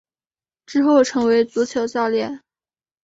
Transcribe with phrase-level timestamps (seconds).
[0.65, 2.41] 之后成为足球教练。